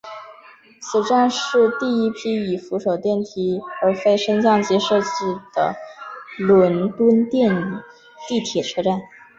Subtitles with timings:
[0.81, 5.07] 此站是第一批以扶手电梯而非升降机设计
[5.53, 5.75] 的
[6.39, 8.99] 伦敦地铁车站。